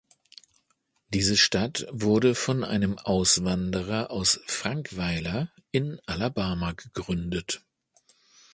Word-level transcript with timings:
Diese 1.13 1.37
Stadt 1.37 1.85
wurde 1.91 2.33
von 2.33 2.63
einem 2.63 2.97
Auswanderer 2.97 4.09
aus 4.09 4.39
Frankweiler 4.47 5.51
in 5.71 6.01
Alabama 6.07 6.71
gegründet. 6.71 7.61